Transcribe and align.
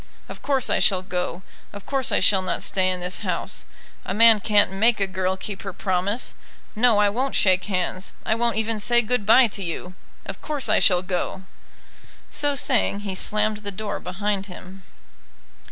Of 0.27 0.41
course 0.41 0.67
I 0.67 0.79
shall 0.79 1.03
go. 1.03 1.43
Of 1.71 1.85
course 1.85 2.11
I 2.11 2.19
shall 2.19 2.41
not 2.41 2.63
stay 2.63 2.89
in 2.89 3.01
this 3.01 3.19
house. 3.19 3.65
A 4.03 4.15
man 4.15 4.39
can't 4.39 4.71
make 4.71 4.99
a 4.99 5.05
girl 5.05 5.37
keep 5.37 5.61
her 5.61 5.73
promise. 5.73 6.33
No 6.75 6.97
I 6.97 7.07
won't 7.07 7.35
shake 7.35 7.65
hands. 7.65 8.11
I 8.25 8.33
won't 8.33 8.55
even 8.57 8.79
say 8.79 9.03
good 9.03 9.27
bye 9.27 9.45
to 9.49 9.63
you. 9.63 9.93
Of 10.25 10.41
course 10.41 10.67
I 10.69 10.79
shall 10.79 11.03
go." 11.03 11.43
So 12.31 12.55
saying 12.55 13.01
he 13.01 13.13
slammed 13.13 13.57
the 13.57 13.69
door 13.69 13.99
behind 13.99 14.47
him. 14.47 14.81